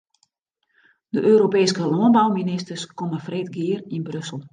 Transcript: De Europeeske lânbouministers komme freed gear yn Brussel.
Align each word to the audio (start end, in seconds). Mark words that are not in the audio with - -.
De 1.09 1.21
Europeeske 1.23 1.83
lânbouministers 1.83 2.85
komme 2.99 3.17
freed 3.27 3.49
gear 3.57 3.79
yn 3.95 4.03
Brussel. 4.09 4.41